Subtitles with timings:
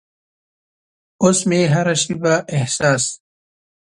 [1.21, 3.03] اوس مې هره شیبه احساس